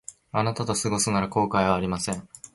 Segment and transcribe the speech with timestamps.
[0.31, 2.27] あなたと過ごすなら後悔はありません